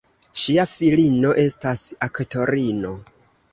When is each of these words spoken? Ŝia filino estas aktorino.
Ŝia 0.43 0.63
filino 0.71 1.35
estas 1.43 1.85
aktorino. 2.09 2.97